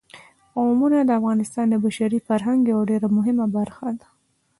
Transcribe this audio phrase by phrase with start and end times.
[0.53, 4.07] قومونه د افغانستان د بشري فرهنګ یوه ډېره مهمه برخه ده.